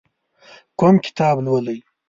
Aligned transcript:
کوم 0.79 0.95
کتاب 1.05 1.35
لولئ؟ 1.45 1.79